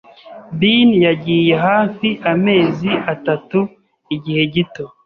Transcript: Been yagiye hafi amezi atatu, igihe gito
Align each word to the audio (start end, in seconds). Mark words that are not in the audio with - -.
Been 0.59 0.89
yagiye 1.05 1.53
hafi 1.67 2.09
amezi 2.31 2.89
atatu, 3.13 3.59
igihe 4.15 4.41
gito 4.53 4.85